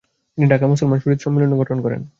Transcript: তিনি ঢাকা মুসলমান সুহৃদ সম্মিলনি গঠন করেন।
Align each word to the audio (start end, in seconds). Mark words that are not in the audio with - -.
তিনি 0.33 0.45
ঢাকা 0.49 0.65
মুসলমান 0.67 0.97
সুহৃদ 0.99 1.19
সম্মিলনি 1.21 1.55
গঠন 1.61 1.77
করেন। 1.81 2.01